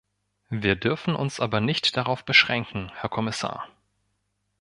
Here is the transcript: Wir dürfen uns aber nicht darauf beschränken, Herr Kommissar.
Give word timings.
Wir 0.49 0.75
dürfen 0.75 1.15
uns 1.15 1.39
aber 1.39 1.59
nicht 1.61 1.95
darauf 1.95 2.25
beschränken, 2.25 2.91
Herr 2.95 3.07
Kommissar. 3.09 3.67